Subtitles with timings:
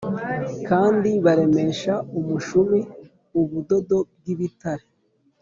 [0.69, 2.79] Kandi baremesha umushumi
[3.39, 4.85] ubudodo bw ibitare